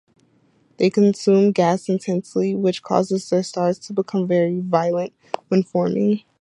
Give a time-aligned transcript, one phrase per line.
[0.77, 5.13] They consume gas intensely, which causes their stars to become very violent
[5.47, 6.23] when forming.